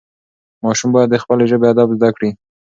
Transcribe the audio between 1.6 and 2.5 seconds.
ادب زده کړي.